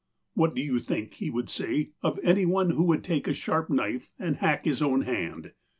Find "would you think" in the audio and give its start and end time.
0.55-1.13